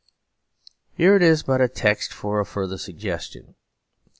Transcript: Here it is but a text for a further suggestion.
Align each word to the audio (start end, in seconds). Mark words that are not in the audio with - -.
Here 0.95 1.15
it 1.15 1.21
is 1.21 1.43
but 1.43 1.61
a 1.61 1.67
text 1.67 2.11
for 2.11 2.39
a 2.39 2.45
further 2.47 2.79
suggestion. 2.79 3.53